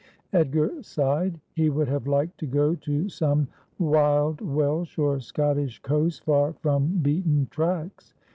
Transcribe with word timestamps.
Edgar 0.33 0.81
sighed. 0.81 1.39
He 1.53 1.69
would 1.69 1.87
have 1.87 2.07
liked 2.07 2.39
to 2.39 2.47
go 2.47 2.73
to 2.73 3.07
some 3.07 3.47
wild 3.77 4.41
Welsh 4.41 4.97
or 4.97 5.19
Scottish 5.19 5.77
coast, 5.83 6.23
far 6.25 6.53
from 6.53 6.97
beaten 7.03 7.47
tracks. 7.51 8.15